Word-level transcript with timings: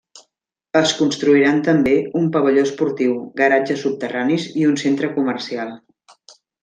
Es 0.79 0.93
construiran 1.01 1.59
també 1.67 1.93
un 2.21 2.25
pavelló 2.37 2.63
esportiu, 2.69 3.13
garatges 3.43 3.85
subterranis 3.89 4.49
i 4.63 4.67
un 4.71 4.81
centre 4.85 5.11
comercial. 5.19 5.77